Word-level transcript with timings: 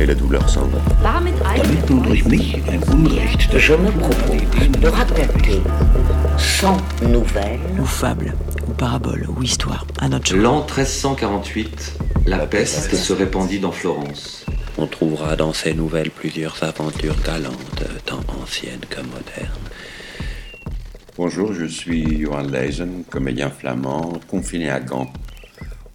et 0.00 0.06
la 0.06 0.14
douleur 0.14 0.48
s'en 0.48 0.66
va. 0.66 0.78
Damit 1.02 1.34
damit 1.44 1.90
nun 1.90 2.02
durch 2.02 2.24
mich 2.24 2.56
ein 2.68 2.82
Unrecht 2.90 3.58
Je 3.58 3.74
me 3.74 3.90
propose 3.90 4.80
de 4.80 4.88
raconter 4.88 5.60
100 6.38 6.78
nouvelles 7.08 7.60
ou 7.78 7.84
fable, 7.84 8.34
ou 8.66 8.72
parabole, 8.72 9.26
ou 9.28 9.42
histoire, 9.42 9.86
à 10.00 10.08
notre. 10.08 10.34
L'an 10.34 10.60
1348, 10.60 11.98
la 12.26 12.46
peste 12.46 12.94
se 12.94 13.12
répandit 13.12 13.60
dans 13.60 13.72
Florence. 13.72 14.46
On 14.78 14.86
trouvera 14.86 15.36
dans 15.36 15.52
ces 15.52 15.74
nouvelles 15.74 16.10
plusieurs 16.10 16.62
aventures 16.62 17.20
galantes, 17.22 17.84
tant 18.06 18.22
anciennes 18.42 18.86
que 18.88 19.00
modernes. 19.02 19.68
Bonjour, 21.18 21.52
je 21.52 21.66
suis 21.66 22.20
Johan 22.20 22.42
Leisen, 22.42 23.04
comédien 23.10 23.50
flamand, 23.50 24.12
confiné 24.26 24.70
à 24.70 24.80
Gand. 24.80 25.12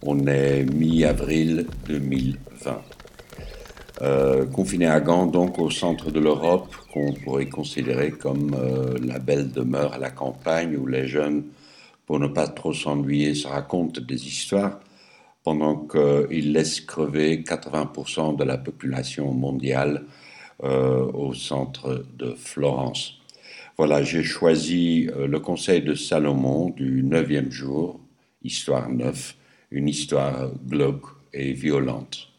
On 0.02 0.26
est 0.28 0.62
mi-avril 0.62 1.66
2020. 1.88 2.95
Euh, 4.02 4.44
confiné 4.44 4.86
à 4.86 5.00
Gand, 5.00 5.26
donc 5.26 5.58
au 5.58 5.70
centre 5.70 6.10
de 6.10 6.20
l'Europe, 6.20 6.74
qu'on 6.92 7.14
pourrait 7.14 7.48
considérer 7.48 8.10
comme 8.10 8.54
euh, 8.54 8.98
la 9.02 9.18
belle 9.18 9.50
demeure 9.50 9.94
à 9.94 9.98
la 9.98 10.10
campagne 10.10 10.76
où 10.76 10.86
les 10.86 11.06
jeunes, 11.06 11.44
pour 12.04 12.18
ne 12.18 12.26
pas 12.26 12.46
trop 12.46 12.74
s'ennuyer, 12.74 13.34
se 13.34 13.48
racontent 13.48 14.02
des 14.02 14.26
histoires, 14.26 14.80
pendant 15.42 15.76
qu'ils 15.76 16.52
laissent 16.52 16.82
crever 16.82 17.42
80% 17.42 18.36
de 18.36 18.44
la 18.44 18.58
population 18.58 19.32
mondiale 19.32 20.04
euh, 20.62 21.06
au 21.12 21.32
centre 21.32 22.04
de 22.18 22.34
Florence. 22.34 23.14
Voilà, 23.78 24.02
j'ai 24.02 24.22
choisi 24.22 25.08
le 25.16 25.38
conseil 25.38 25.82
de 25.82 25.94
Salomon 25.94 26.70
du 26.70 27.02
neuvième 27.02 27.50
jour, 27.50 28.00
histoire 28.42 28.90
9, 28.90 29.36
une 29.70 29.88
histoire 29.88 30.50
glauque 30.66 31.06
et 31.32 31.52
violente. 31.52 32.35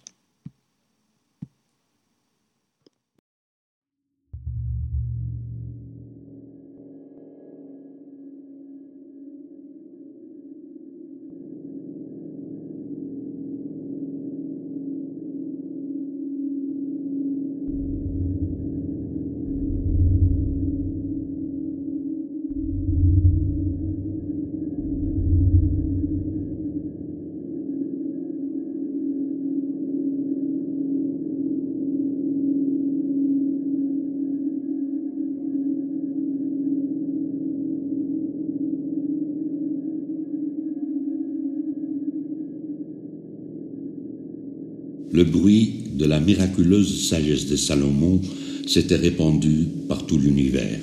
Le 45.12 45.24
bruit 45.24 45.74
de 45.98 46.06
la 46.06 46.20
miraculeuse 46.20 47.08
sagesse 47.08 47.48
de 47.48 47.56
Salomon 47.56 48.20
s'était 48.66 48.98
répandu 48.98 49.68
par 49.88 50.06
tout 50.06 50.18
l'univers. 50.18 50.80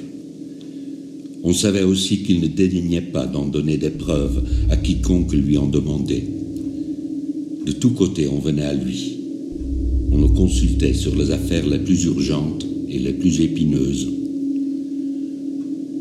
On 1.43 1.53
savait 1.53 1.83
aussi 1.83 2.23
qu'il 2.23 2.41
ne 2.41 2.47
dédaignait 2.47 3.03
pas 3.03 3.27
d'en 3.27 3.47
donner 3.47 3.77
des 3.77 3.91
preuves 3.91 4.43
à 4.71 4.79
quiconque 4.79 5.35
lui 5.35 5.59
en 5.59 5.67
demandait. 5.67 6.25
De 7.67 7.73
tous 7.73 7.91
côtés, 7.91 8.29
on 8.29 8.39
venait 8.39 8.63
à 8.63 8.73
lui. 8.73 9.19
On 10.11 10.21
le 10.23 10.29
consultait 10.29 10.95
sur 10.95 11.15
les 11.15 11.31
affaires 11.31 11.67
les 11.67 11.79
plus 11.79 12.05
urgentes 12.05 12.67
et 12.89 12.99
les 12.99 13.13
plus 13.13 13.43
épineuses. 13.43 14.09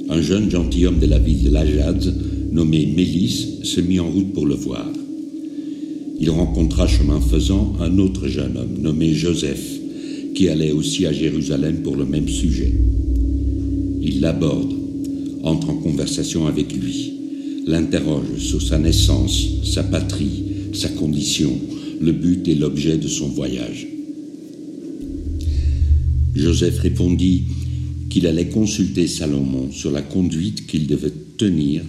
Un 0.09 0.21
jeune 0.21 0.49
gentilhomme 0.49 0.99
de 0.99 1.07
la 1.07 1.19
ville 1.19 1.43
de 1.43 1.49
Lajaz, 1.49 2.13
nommé 2.51 2.85
Mélis, 2.85 3.59
se 3.63 3.81
mit 3.81 3.99
en 3.99 4.09
route 4.09 4.31
pour 4.31 4.45
le 4.45 4.55
voir. 4.55 4.87
Il 6.19 6.29
rencontra 6.29 6.87
chemin 6.87 7.19
faisant 7.19 7.73
un 7.79 7.97
autre 7.97 8.27
jeune 8.27 8.57
homme 8.57 8.81
nommé 8.81 9.13
Joseph, 9.13 9.79
qui 10.35 10.49
allait 10.49 10.71
aussi 10.71 11.05
à 11.05 11.13
Jérusalem 11.13 11.81
pour 11.83 11.95
le 11.95 12.05
même 12.05 12.27
sujet. 12.27 12.73
Il 14.01 14.21
l'aborde, 14.21 14.73
entre 15.43 15.69
en 15.69 15.77
conversation 15.77 16.47
avec 16.47 16.73
lui, 16.73 17.13
l'interroge 17.65 18.37
sur 18.37 18.61
sa 18.61 18.77
naissance, 18.77 19.45
sa 19.63 19.83
patrie, 19.83 20.43
sa 20.73 20.89
condition, 20.89 21.51
le 21.99 22.11
but 22.11 22.47
et 22.47 22.55
l'objet 22.55 22.97
de 22.97 23.07
son 23.07 23.27
voyage. 23.27 23.87
Joseph 26.35 26.79
répondit 26.79 27.43
qu'il 28.09 28.27
allait 28.27 28.49
consulter 28.49 29.07
Salomon 29.07 29.71
sur 29.71 29.91
la 29.91 30.01
conduite 30.01 30.67
qu'il 30.67 30.87
devait 30.87 31.13
tenir 31.37 31.83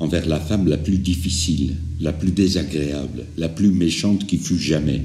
envers 0.00 0.26
la 0.26 0.40
femme 0.40 0.68
la 0.68 0.76
plus 0.76 0.98
difficile, 0.98 1.74
la 2.00 2.12
plus 2.12 2.30
désagréable, 2.30 3.24
la 3.36 3.48
plus 3.48 3.70
méchante 3.70 4.26
qui 4.26 4.38
fut 4.38 4.58
jamais, 4.58 5.02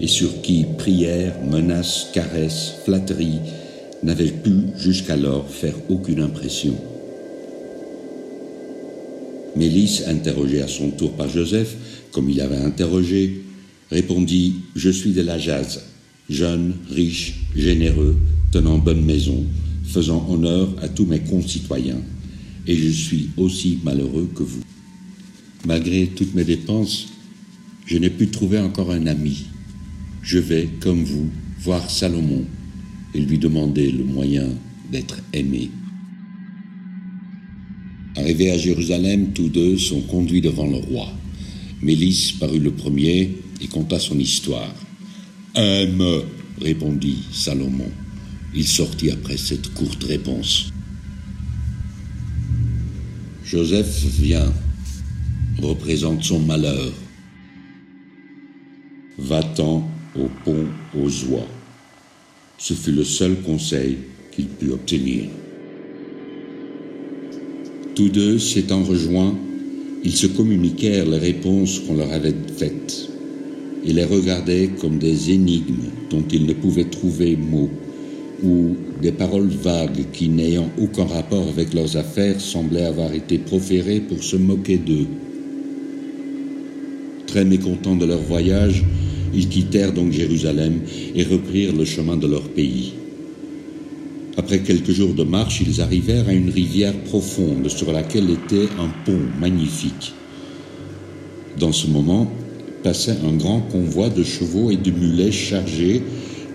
et 0.00 0.06
sur 0.06 0.40
qui 0.42 0.64
prière, 0.78 1.34
menace, 1.50 2.08
caresse, 2.12 2.74
flatterie 2.84 3.40
n'avaient 4.02 4.30
pu 4.30 4.52
jusqu'alors 4.76 5.48
faire 5.48 5.74
aucune 5.88 6.20
impression. 6.20 6.74
Mélis, 9.56 10.02
interrogé 10.06 10.62
à 10.62 10.68
son 10.68 10.90
tour 10.90 11.12
par 11.12 11.28
Joseph, 11.28 11.76
comme 12.12 12.30
il 12.30 12.40
avait 12.40 12.58
interrogé, 12.58 13.42
répondit 13.90 14.54
Je 14.76 14.90
suis 14.90 15.12
de 15.12 15.22
la 15.22 15.38
jazz, 15.38 15.82
jeune, 16.30 16.74
riche, 16.90 17.40
généreux, 17.56 18.16
tenant 18.52 18.78
bonne 18.78 19.04
maison, 19.04 19.44
faisant 19.84 20.24
honneur 20.30 20.68
à 20.80 20.88
tous 20.88 21.06
mes 21.06 21.20
concitoyens, 21.20 22.00
et 22.68 22.76
je 22.76 22.90
suis 22.90 23.30
aussi 23.38 23.78
malheureux 23.82 24.28
que 24.34 24.42
vous. 24.42 24.62
Malgré 25.66 26.06
toutes 26.08 26.34
mes 26.34 26.44
dépenses, 26.44 27.08
je 27.86 27.96
n'ai 27.96 28.10
pu 28.10 28.28
trouver 28.28 28.58
encore 28.58 28.92
un 28.92 29.06
ami. 29.06 29.46
Je 30.22 30.38
vais, 30.38 30.68
comme 30.80 31.02
vous, 31.02 31.30
voir 31.60 31.90
Salomon 31.90 32.44
et 33.14 33.20
lui 33.20 33.38
demander 33.38 33.90
le 33.90 34.04
moyen 34.04 34.48
d'être 34.92 35.20
aimé. 35.32 35.70
Arrivés 38.16 38.50
à 38.50 38.58
Jérusalem, 38.58 39.32
tous 39.32 39.48
deux 39.48 39.78
sont 39.78 40.02
conduits 40.02 40.42
devant 40.42 40.66
le 40.66 40.76
roi. 40.76 41.10
Mélis 41.80 42.34
parut 42.38 42.58
le 42.58 42.72
premier 42.72 43.34
et 43.62 43.66
conta 43.68 43.98
son 43.98 44.18
histoire. 44.18 44.74
Aime, 45.54 46.04
répondit 46.60 47.22
Salomon. 47.32 47.90
Il 48.54 48.66
sortit 48.66 49.10
après 49.10 49.38
cette 49.38 49.72
courte 49.72 50.04
réponse. 50.04 50.70
Joseph 53.50 54.04
vient, 54.20 54.52
représente 55.62 56.22
son 56.22 56.38
malheur. 56.38 56.92
Va-t'en 59.16 59.88
au 60.14 60.28
pont 60.44 60.66
aux 60.94 61.24
oies. 61.30 61.48
Ce 62.58 62.74
fut 62.74 62.92
le 62.92 63.04
seul 63.04 63.40
conseil 63.40 63.96
qu'il 64.32 64.48
put 64.48 64.70
obtenir. 64.70 65.30
Tous 67.94 68.10
deux 68.10 68.38
s'étant 68.38 68.82
rejoints, 68.82 69.34
ils 70.04 70.14
se 70.14 70.26
communiquèrent 70.26 71.08
les 71.08 71.16
réponses 71.16 71.78
qu'on 71.78 71.96
leur 71.96 72.12
avait 72.12 72.36
faites 72.58 73.08
et 73.82 73.94
les 73.94 74.04
regardaient 74.04 74.68
comme 74.78 74.98
des 74.98 75.30
énigmes 75.30 75.88
dont 76.10 76.24
ils 76.30 76.44
ne 76.44 76.52
pouvaient 76.52 76.90
trouver 76.90 77.34
mot 77.34 77.70
ou 78.42 78.76
des 79.02 79.12
paroles 79.12 79.48
vagues 79.48 80.06
qui, 80.12 80.28
n'ayant 80.28 80.70
aucun 80.80 81.04
rapport 81.04 81.48
avec 81.48 81.74
leurs 81.74 81.96
affaires, 81.96 82.40
semblaient 82.40 82.84
avoir 82.84 83.12
été 83.12 83.38
proférées 83.38 84.00
pour 84.00 84.22
se 84.22 84.36
moquer 84.36 84.78
d'eux. 84.78 85.06
Très 87.26 87.44
mécontents 87.44 87.96
de 87.96 88.06
leur 88.06 88.20
voyage, 88.20 88.84
ils 89.34 89.48
quittèrent 89.48 89.92
donc 89.92 90.12
Jérusalem 90.12 90.80
et 91.14 91.24
reprirent 91.24 91.76
le 91.76 91.84
chemin 91.84 92.16
de 92.16 92.26
leur 92.26 92.48
pays. 92.48 92.94
Après 94.36 94.60
quelques 94.60 94.92
jours 94.92 95.14
de 95.14 95.24
marche, 95.24 95.60
ils 95.60 95.80
arrivèrent 95.80 96.28
à 96.28 96.32
une 96.32 96.50
rivière 96.50 96.96
profonde 97.02 97.68
sur 97.68 97.92
laquelle 97.92 98.30
était 98.30 98.68
un 98.78 98.88
pont 99.04 99.20
magnifique. 99.40 100.14
Dans 101.58 101.72
ce 101.72 101.88
moment, 101.88 102.30
passait 102.84 103.16
un 103.26 103.32
grand 103.32 103.60
convoi 103.60 104.08
de 104.08 104.22
chevaux 104.22 104.70
et 104.70 104.76
de 104.76 104.92
mulets 104.92 105.32
chargés 105.32 106.02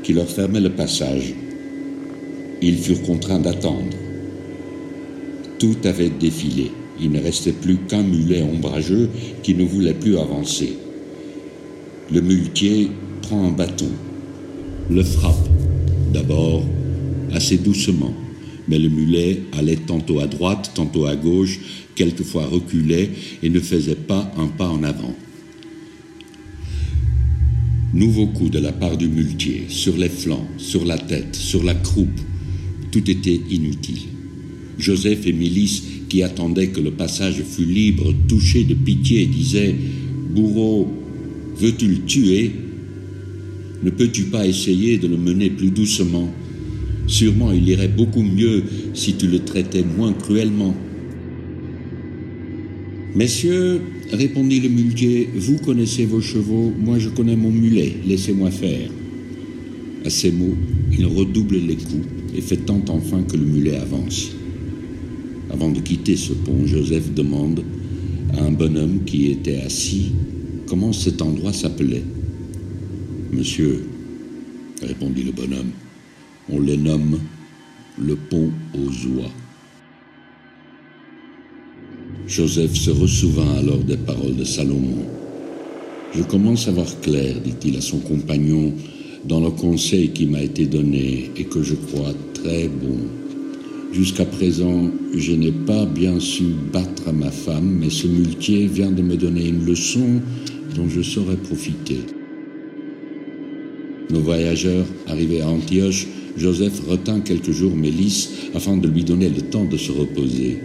qui 0.01 0.13
leur 0.13 0.27
fermait 0.27 0.61
le 0.61 0.71
passage. 0.71 1.33
Ils 2.65 2.77
furent 2.77 3.01
contraints 3.01 3.41
d'attendre. 3.41 3.91
Tout 5.59 5.75
avait 5.83 6.09
défilé. 6.09 6.71
Il 7.01 7.11
ne 7.11 7.19
restait 7.19 7.51
plus 7.51 7.75
qu'un 7.75 8.03
mulet 8.03 8.41
ombrageux 8.41 9.09
qui 9.43 9.53
ne 9.53 9.65
voulait 9.65 9.93
plus 9.93 10.17
avancer. 10.17 10.77
Le 12.09 12.21
muletier 12.21 12.89
prend 13.21 13.45
un 13.45 13.51
bâton, 13.51 13.89
le 14.89 15.03
frappe, 15.03 15.49
d'abord 16.13 16.63
assez 17.33 17.57
doucement, 17.57 18.13
mais 18.69 18.79
le 18.79 18.87
mulet 18.87 19.41
allait 19.57 19.75
tantôt 19.75 20.19
à 20.19 20.27
droite, 20.27 20.71
tantôt 20.73 21.05
à 21.05 21.17
gauche, 21.17 21.59
quelquefois 21.95 22.45
reculait 22.45 23.09
et 23.41 23.49
ne 23.49 23.59
faisait 23.59 23.95
pas 23.95 24.31
un 24.37 24.47
pas 24.47 24.69
en 24.69 24.83
avant. 24.83 25.15
Nouveau 27.93 28.27
coup 28.27 28.47
de 28.47 28.59
la 28.59 28.71
part 28.71 28.95
du 28.95 29.09
muletier, 29.09 29.65
sur 29.67 29.97
les 29.97 30.09
flancs, 30.09 30.47
sur 30.57 30.85
la 30.85 30.97
tête, 30.97 31.35
sur 31.35 31.61
la 31.61 31.75
croupe. 31.75 32.21
Tout 32.93 33.09
était 33.09 33.39
inutile. 33.49 34.03
Joseph 34.77 35.25
et 35.25 35.33
Milice, 35.33 35.81
qui 36.09 36.21
attendaient 36.21 36.67
que 36.67 36.79
le 36.79 36.91
passage 36.91 37.41
fût 37.41 37.65
libre, 37.65 38.13
touchés 38.27 38.65
de 38.65 38.75
pitié, 38.75 39.25
disaient 39.25 39.73
Bourreau, 40.29 40.93
veux-tu 41.57 41.87
le 41.87 42.05
tuer? 42.05 42.51
Ne 43.81 43.89
peux-tu 43.89 44.25
pas 44.25 44.45
essayer 44.45 44.99
de 44.99 45.07
le 45.07 45.17
mener 45.17 45.49
plus 45.49 45.71
doucement? 45.71 46.31
Sûrement 47.07 47.51
il 47.51 47.67
irait 47.67 47.87
beaucoup 47.87 48.21
mieux 48.21 48.61
si 48.93 49.15
tu 49.15 49.25
le 49.25 49.39
traitais 49.39 49.83
moins 49.83 50.13
cruellement. 50.13 50.75
Messieurs, 53.15 53.81
répondit 54.11 54.59
le 54.59 54.69
muletier, 54.69 55.29
vous 55.33 55.57
connaissez 55.57 56.05
vos 56.05 56.21
chevaux, 56.21 56.71
moi 56.79 56.99
je 56.99 57.09
connais 57.09 57.35
mon 57.35 57.51
mulet, 57.51 57.95
laissez-moi 58.05 58.51
faire. 58.51 58.91
À 60.05 60.11
ces 60.11 60.31
mots, 60.31 60.57
il 60.95 61.07
redouble 61.07 61.57
les 61.57 61.75
coups 61.75 62.22
et 62.35 62.41
fait 62.41 62.57
tant 62.57 62.81
enfin 62.89 63.23
que 63.23 63.37
le 63.37 63.45
mulet 63.45 63.77
avance. 63.77 64.31
Avant 65.51 65.69
de 65.69 65.79
quitter 65.79 66.15
ce 66.15 66.33
pont, 66.33 66.65
Joseph 66.65 67.13
demande 67.13 67.63
à 68.37 68.43
un 68.43 68.51
bonhomme 68.51 69.03
qui 69.05 69.31
était 69.31 69.61
assis 69.61 70.11
comment 70.67 70.93
cet 70.93 71.21
endroit 71.21 71.53
s'appelait. 71.53 72.03
Monsieur, 73.31 73.83
répondit 74.81 75.23
le 75.23 75.31
bonhomme, 75.31 75.71
on 76.49 76.59
le 76.59 76.75
nomme 76.75 77.19
le 77.99 78.15
pont 78.15 78.49
aux 78.73 79.07
oies. 79.17 79.31
Joseph 82.27 82.75
se 82.75 82.89
ressouvint 82.89 83.53
alors 83.57 83.79
des 83.79 83.97
paroles 83.97 84.35
de 84.35 84.43
Salomon. 84.43 85.05
Je 86.15 86.23
commence 86.23 86.67
à 86.67 86.71
voir 86.71 86.87
clair, 87.01 87.35
dit-il 87.41 87.77
à 87.77 87.81
son 87.81 87.99
compagnon, 87.99 88.73
dans 89.25 89.39
le 89.39 89.51
conseil 89.51 90.09
qui 90.09 90.25
m'a 90.25 90.41
été 90.41 90.65
donné 90.65 91.31
et 91.37 91.45
que 91.45 91.63
je 91.63 91.75
crois 91.75 92.13
très 92.33 92.67
bon. 92.67 92.97
Jusqu'à 93.93 94.25
présent, 94.25 94.89
je 95.15 95.33
n'ai 95.33 95.51
pas 95.51 95.85
bien 95.85 96.19
su 96.19 96.45
battre 96.73 97.13
ma 97.13 97.29
femme, 97.29 97.77
mais 97.79 97.89
ce 97.89 98.07
muletier 98.07 98.67
vient 98.67 98.91
de 98.91 99.01
me 99.01 99.15
donner 99.15 99.47
une 99.47 99.65
leçon 99.65 100.21
dont 100.75 100.89
je 100.89 101.01
saurais 101.01 101.37
profiter. 101.37 101.99
Nos 104.09 104.21
voyageurs, 104.21 104.85
arrivés 105.07 105.41
à 105.41 105.49
Antioche, 105.49 106.07
Joseph 106.35 106.81
retint 106.87 107.19
quelques 107.19 107.51
jours 107.51 107.75
Mélisse 107.75 108.29
afin 108.55 108.77
de 108.77 108.87
lui 108.87 109.03
donner 109.03 109.29
le 109.29 109.41
temps 109.41 109.65
de 109.65 109.77
se 109.77 109.91
reposer. 109.91 110.57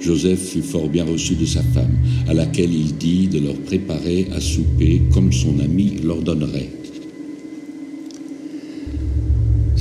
Joseph 0.00 0.38
fut 0.38 0.62
fort 0.62 0.88
bien 0.88 1.04
reçu 1.04 1.34
de 1.34 1.44
sa 1.44 1.62
femme, 1.62 1.98
à 2.28 2.34
laquelle 2.34 2.72
il 2.72 2.96
dit 2.96 3.26
de 3.26 3.40
leur 3.40 3.56
préparer 3.56 4.28
à 4.34 4.40
souper 4.40 5.02
comme 5.12 5.32
son 5.32 5.58
ami 5.58 5.96
l'ordonnerait. 6.02 6.79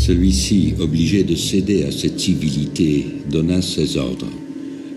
Celui-ci, 0.09 0.73
obligé 0.79 1.23
de 1.23 1.35
céder 1.35 1.83
à 1.83 1.91
cette 1.91 2.19
civilité, 2.19 3.05
donna 3.29 3.61
ses 3.61 3.95
ordres, 3.95 4.31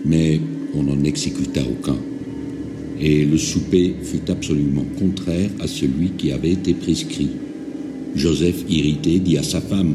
mais 0.03 0.39
on 0.73 0.81
n'en 0.81 1.03
exécuta 1.03 1.61
aucun. 1.61 1.97
Et 2.99 3.23
le 3.23 3.37
souper 3.37 3.93
fut 4.01 4.31
absolument 4.31 4.85
contraire 4.97 5.51
à 5.59 5.67
celui 5.67 6.13
qui 6.17 6.31
avait 6.31 6.53
été 6.53 6.73
prescrit. 6.73 7.29
Joseph, 8.15 8.65
irrité, 8.67 9.19
dit 9.19 9.37
à 9.37 9.43
sa 9.43 9.61
femme, 9.61 9.93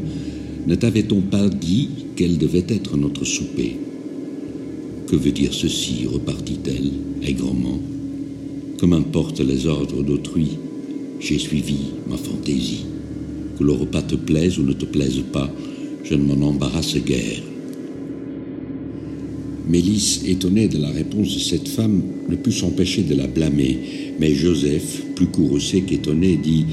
Ne 0.67 0.75
t'avait-on 0.75 1.19
pas 1.19 1.49
dit 1.49 1.89
quel 2.15 2.37
devait 2.37 2.67
être 2.69 2.95
notre 2.95 3.25
souper? 3.25 3.75
Que 5.07 5.17
veut 5.17 5.33
dire 5.33 5.53
ceci 5.53 6.07
repartit-elle 6.09 6.91
aigrement. 7.27 7.81
Que 8.77 8.85
m'importent 8.85 9.41
les 9.41 9.67
ordres 9.67 10.01
d'autrui? 10.01 10.51
J'ai 11.19 11.39
suivi 11.39 11.91
ma 12.09 12.15
fantaisie. 12.15 12.85
Que 13.59 13.65
le 13.65 13.73
repas 13.73 14.03
te 14.03 14.15
plaise 14.15 14.57
ou 14.57 14.63
ne 14.63 14.71
te 14.71 14.85
plaise 14.85 15.21
pas, 15.33 15.53
je 16.05 16.15
ne 16.15 16.23
m'en 16.23 16.47
embarrasse 16.47 16.95
guère. 16.95 17.41
Mélisse, 19.67 20.21
étonnée 20.25 20.69
de 20.69 20.77
la 20.77 20.89
réponse 20.89 21.33
de 21.33 21.39
cette 21.39 21.67
femme, 21.67 22.01
ne 22.29 22.37
put 22.37 22.53
s'empêcher 22.53 23.03
de 23.03 23.15
la 23.15 23.27
blâmer. 23.27 23.77
Mais 24.17 24.33
Joseph, 24.33 25.03
plus 25.13 25.27
courroucé 25.27 25.81
qu'étonné, 25.81 26.37
dit 26.37 26.65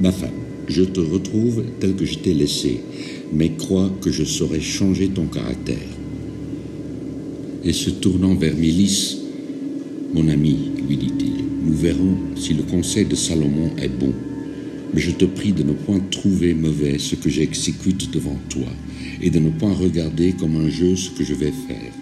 Ma 0.00 0.12
femme, 0.12 0.30
je 0.68 0.84
te 0.84 1.00
retrouve 1.00 1.64
tel 1.80 1.96
que 1.96 2.04
je 2.04 2.18
t'ai 2.18 2.32
laissé, 2.32 2.78
mais 3.32 3.50
crois 3.58 3.90
que 4.00 4.12
je 4.12 4.22
saurai 4.22 4.60
changer 4.60 5.08
ton 5.08 5.26
caractère. 5.26 5.76
Et 7.64 7.72
se 7.72 7.90
tournant 7.90 8.36
vers 8.36 8.56
Mélisse, 8.56 9.18
Mon 10.14 10.28
ami, 10.28 10.56
lui 10.88 10.96
dit-il, 10.96 11.44
nous 11.66 11.74
verrons 11.74 12.16
si 12.36 12.54
le 12.54 12.62
conseil 12.62 13.04
de 13.04 13.16
Salomon 13.16 13.72
est 13.82 13.88
bon. 13.88 14.12
Mais 14.94 15.00
je 15.00 15.10
te 15.10 15.24
prie 15.24 15.52
de 15.52 15.62
ne 15.62 15.72
point 15.72 16.00
trouver 16.10 16.54
mauvais 16.54 16.98
ce 16.98 17.14
que 17.14 17.28
j'exécute 17.28 18.10
devant 18.10 18.38
toi, 18.48 18.68
et 19.20 19.30
de 19.30 19.38
ne 19.38 19.50
point 19.50 19.72
regarder 19.72 20.32
comme 20.32 20.56
un 20.56 20.70
jeu 20.70 20.96
ce 20.96 21.10
que 21.10 21.24
je 21.24 21.34
vais 21.34 21.52
faire. 21.68 21.92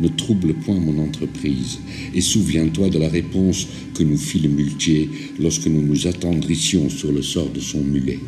Ne 0.00 0.08
trouble 0.08 0.54
point 0.54 0.78
mon 0.80 0.98
entreprise, 0.98 1.78
et 2.12 2.20
souviens-toi 2.20 2.90
de 2.90 2.98
la 2.98 3.08
réponse 3.08 3.68
que 3.94 4.02
nous 4.02 4.16
fit 4.16 4.40
le 4.40 4.48
muletier 4.48 5.08
lorsque 5.38 5.68
nous 5.68 5.82
nous 5.82 6.06
attendrissions 6.08 6.90
sur 6.90 7.12
le 7.12 7.22
sort 7.22 7.50
de 7.50 7.60
son 7.60 7.80
mulet. 7.80 8.18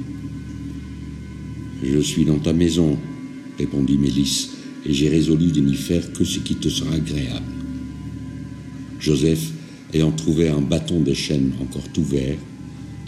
Je 1.83 1.99
suis 1.99 2.25
dans 2.25 2.39
ta 2.39 2.53
maison, 2.53 2.97
répondit 3.59 3.99
Mélisse, 3.99 4.51
et 4.87 4.95
j'ai 4.95 5.09
résolu 5.09 5.51
de 5.51 5.61
n'y 5.61 5.75
faire 5.75 6.13
que 6.13 6.25
ce 6.25 6.39
qui 6.39 6.55
te 6.55 6.69
sera 6.69 6.95
agréable. 6.95 7.45
Joseph, 9.01 9.51
ayant 9.93 10.13
trouvé 10.13 10.49
un 10.49 10.61
bâton 10.61 11.01
de 11.01 11.13
chêne 11.13 11.53
encore 11.61 11.89
tout 11.93 12.05
vert, 12.05 12.39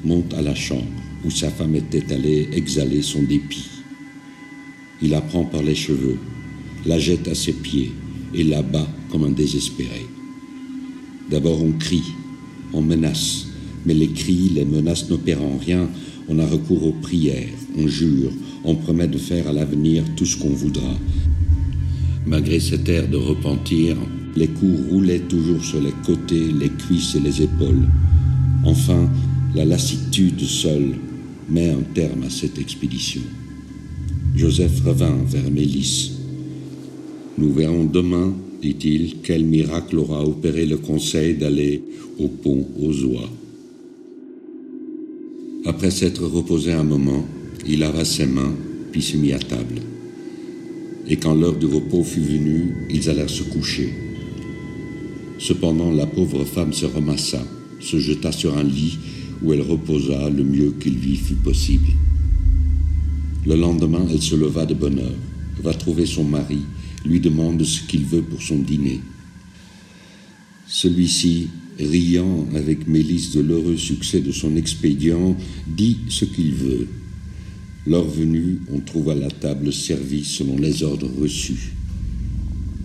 monte 0.05 0.35
à 0.35 0.43
la 0.43 0.55
chambre 0.55 0.87
où 1.25 1.31
sa 1.31 1.51
femme 1.51 1.75
était 1.75 2.13
allée 2.13 2.49
exhaler 2.53 3.03
son 3.03 3.23
dépit. 3.23 3.69
Il 5.03 5.11
la 5.11 5.21
prend 5.21 5.45
par 5.45 5.63
les 5.63 5.75
cheveux, 5.75 6.19
la 6.87 6.99
jette 6.99 7.29
à 7.29 7.35
ses 7.35 7.53
pieds 7.53 7.93
et 8.35 8.45
la 8.45 8.63
bat 8.63 8.87
comme 9.11 9.25
un 9.25 9.31
désespéré. 9.31 10.07
D'abord 11.31 11.63
on 11.63 11.73
crie, 11.73 12.15
on 12.73 12.83
menace, 12.83 13.47
mais 13.85 13.95
les 13.95 14.09
cris, 14.09 14.51
les 14.55 14.65
menaces 14.65 15.09
n'opérant 15.09 15.59
rien, 15.59 15.89
on 16.29 16.39
a 16.39 16.47
recours 16.47 16.87
aux 16.87 16.93
prières, 16.93 17.49
on 17.77 17.87
jure, 17.87 18.31
on 18.65 18.75
promet 18.75 19.09
de 19.09 19.19
faire 19.19 19.49
à 19.49 19.53
l'avenir 19.53 20.05
tout 20.17 20.27
ce 20.27 20.37
qu'on 20.37 20.51
voudra. 20.51 20.95
Malgré 22.27 22.61
cet 22.61 22.89
air 22.89 23.09
de 23.09 23.17
repentir, 23.17 23.97
les 24.37 24.49
coups 24.49 24.91
roulaient 24.91 25.21
toujours 25.21 25.65
sur 25.65 25.81
les 25.81 25.95
côtés, 26.05 26.53
les 26.53 26.69
cuisses 26.69 27.15
et 27.15 27.21
les 27.21 27.43
épaules. 27.43 27.89
Enfin, 28.65 29.09
la 29.55 29.65
lassitude 29.65 30.41
seule 30.41 30.95
met 31.49 31.71
un 31.71 31.83
terme 31.95 32.25
à 32.25 32.31
cette 32.31 32.59
expédition. 32.59 33.23
Joseph 34.37 34.81
revint 34.85 35.17
vers 35.27 35.51
Mélisse. 35.51 36.13
Nous 37.39 37.53
verrons 37.53 37.85
demain, 37.85 38.35
dit-il, 38.61 39.17
quel 39.23 39.45
miracle 39.45 39.99
aura 39.99 40.23
opéré 40.23 40.67
le 40.67 40.77
conseil 40.77 41.35
d'aller 41.35 41.83
au 42.19 42.29
pont 42.29 42.67
aux 42.81 43.05
oies. 43.05 43.31
Après 45.65 45.91
s'être 45.91 46.25
reposé 46.25 46.73
un 46.73 46.85
moment, 46.85 47.25
il 47.67 47.81
lava 47.81 48.05
ses 48.05 48.27
mains, 48.27 48.55
puis 48.93 49.03
se 49.03 49.17
mit 49.17 49.33
à 49.33 49.39
table. 49.39 49.81
Et 51.09 51.17
quand 51.17 51.35
l'heure 51.35 51.57
du 51.57 51.67
repos 51.67 52.05
fut 52.05 52.21
venue, 52.21 52.75
ils 52.91 53.09
allèrent 53.09 53.31
se 53.31 53.43
coucher. 53.45 53.93
Cependant, 55.39 55.91
la 55.91 56.07
pauvre 56.07 56.45
femme 56.45 56.73
se 56.73 56.87
ramassa, 56.87 57.43
se 57.81 57.99
jeta 57.99 58.33
sur 58.33 58.57
un 58.57 58.63
lit 58.63 58.99
où 59.43 59.53
elle 59.53 59.63
reposa 59.63 60.31
le 60.31 60.45
mieux 60.45 60.75
qu'il 60.81 60.99
lui 60.99 61.17
fut 61.17 61.35
possible. 61.35 61.89
Le 63.47 63.57
lendemain, 63.57 64.07
elle 64.11 64.23
se 64.23 64.35
leva 64.35 64.67
de 64.67 64.75
bonne 64.75 64.99
heure, 64.99 65.17
va 65.63 65.73
trouver 65.73 66.07
son 66.07 66.25
mari, 66.25 66.61
lui 67.05 67.21
demande 67.21 67.63
ce 67.65 67.83
qu'il 67.83 68.05
veut 68.05 68.23
pour 68.23 68.43
son 68.43 68.59
dîner. 68.59 69.01
Celui-ci, 70.67 71.49
riant 71.79 72.47
avec 72.55 72.87
Mélisse 72.87 73.33
de 73.33 73.41
l'heureux 73.41 73.77
succès 73.77 74.21
de 74.21 74.33
son 74.33 74.57
expédient, 74.57 75.37
dit 75.67 75.99
ce 76.09 76.25
qu'il 76.25 76.53
veut. 76.53 76.89
L'heure 77.87 78.09
venue, 78.09 78.61
on 78.73 78.81
trouva 78.81 79.15
la 79.15 79.31
table 79.31 79.73
servie 79.73 80.25
selon 80.25 80.59
les 80.59 80.83
ordres 80.83 81.11
reçus. 81.19 81.73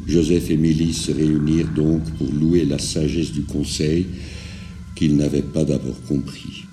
Joseph 0.08 0.50
et 0.50 0.58
Mélisse 0.58 1.02
se 1.02 1.12
réunirent 1.12 1.74
donc 1.74 2.04
pour 2.18 2.32
louer 2.32 2.66
la 2.66 2.80
sagesse 2.80 3.32
du 3.32 3.42
conseil 3.42 4.06
qu'ils 4.96 5.16
n'avaient 5.16 5.42
pas 5.42 5.64
d'abord 5.64 6.02
compris. 6.08 6.66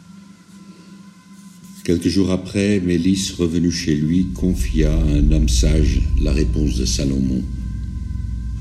Quelques 1.85 2.09
jours 2.09 2.31
après, 2.31 2.79
Mélisse, 2.81 3.33
revenue 3.33 3.71
chez 3.71 3.95
lui, 3.95 4.27
confia 4.35 4.93
à 4.93 5.03
un 5.03 5.33
homme 5.33 5.49
sage 5.49 6.03
la 6.23 6.33
réponse 6.33 6.77
de 6.77 6.85
Salomon. 6.85 7.43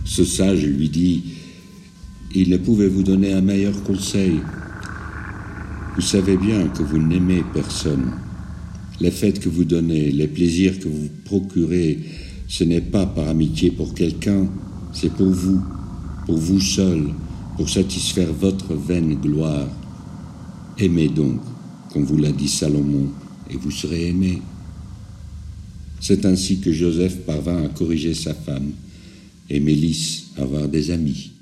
Ce 0.06 0.24
sage 0.24 0.66
lui 0.66 0.90
dit 0.90 1.24
Il 2.34 2.50
ne 2.50 2.58
pouvait 2.58 2.88
vous 2.88 3.04
donner 3.04 3.34
un 3.34 3.42
meilleur 3.42 3.84
conseil. 3.84 4.40
Vous 5.96 6.02
savez 6.02 6.38
bien 6.38 6.70
que 6.70 6.82
vous 6.82 6.98
n'aimez 6.98 7.44
personne. 7.54 8.14
Les 9.02 9.12
fêtes 9.12 9.40
que 9.40 9.50
vous 9.50 9.66
donnez, 9.66 10.12
les 10.12 10.28
plaisirs 10.28 10.80
que 10.80 10.88
vous 10.88 11.10
procurez, 11.26 12.00
ce 12.48 12.64
n'est 12.64 12.82
pas 12.82 13.06
par 13.06 13.28
amitié 13.28 13.70
pour 13.70 13.94
quelqu'un, 13.94 14.48
c'est 14.94 15.14
pour 15.14 15.30
vous, 15.30 15.62
pour 16.26 16.38
vous 16.38 16.60
seul, 16.60 17.04
pour 17.60 17.70
satisfaire 17.70 18.32
votre 18.32 18.74
vaine 18.74 19.16
gloire. 19.16 19.68
Aimez 20.78 21.10
donc, 21.10 21.42
comme 21.92 22.06
vous 22.06 22.16
l'a 22.16 22.32
dit 22.32 22.48
Salomon, 22.48 23.10
et 23.50 23.58
vous 23.58 23.70
serez 23.70 24.08
aimé. 24.08 24.42
C'est 26.00 26.26
ainsi 26.26 26.62
que 26.62 26.72
Joseph 26.72 27.18
parvint 27.26 27.66
à 27.66 27.68
corriger 27.68 28.14
sa 28.14 28.34
femme 28.34 28.72
et 29.50 29.60
Mélisse 29.60 30.28
à 30.38 30.44
avoir 30.44 30.70
des 30.70 30.90
amis. 30.90 31.34